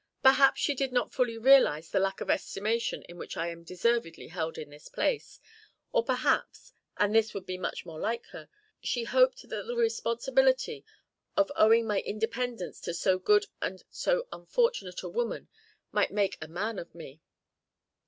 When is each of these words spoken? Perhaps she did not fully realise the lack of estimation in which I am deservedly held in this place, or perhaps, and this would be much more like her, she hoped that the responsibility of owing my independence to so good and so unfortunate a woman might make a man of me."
Perhaps 0.23 0.59
she 0.59 0.73
did 0.73 0.91
not 0.91 1.13
fully 1.13 1.37
realise 1.37 1.91
the 1.91 1.99
lack 1.99 2.21
of 2.21 2.29
estimation 2.31 3.03
in 3.03 3.19
which 3.19 3.37
I 3.37 3.49
am 3.49 3.63
deservedly 3.63 4.29
held 4.29 4.57
in 4.57 4.71
this 4.71 4.89
place, 4.89 5.39
or 5.91 6.03
perhaps, 6.03 6.73
and 6.97 7.13
this 7.13 7.35
would 7.35 7.45
be 7.45 7.59
much 7.59 7.85
more 7.85 7.99
like 7.99 8.25
her, 8.31 8.49
she 8.81 9.03
hoped 9.03 9.47
that 9.47 9.67
the 9.67 9.75
responsibility 9.75 10.83
of 11.37 11.51
owing 11.55 11.85
my 11.85 11.99
independence 12.01 12.81
to 12.81 12.95
so 12.95 13.19
good 13.19 13.45
and 13.61 13.83
so 13.91 14.27
unfortunate 14.33 15.03
a 15.03 15.07
woman 15.07 15.49
might 15.91 16.09
make 16.09 16.35
a 16.41 16.47
man 16.47 16.79
of 16.79 16.95
me." 16.95 17.21